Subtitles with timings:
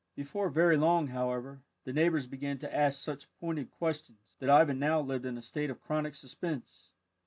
[0.15, 4.99] Before very long, however, the neighbours began to ask such pointed questions, that Ivan now
[4.99, 6.89] lived in a state of chronic suspense.